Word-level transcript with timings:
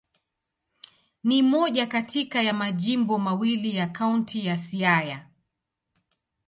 Ni 1.23 1.43
moja 1.43 1.85
kati 1.87 2.29
ya 2.45 2.53
majimbo 2.53 3.17
mawili 3.19 3.75
ya 3.75 3.87
Kaunti 3.87 4.45
ya 4.45 4.57
Siaya. 4.57 5.27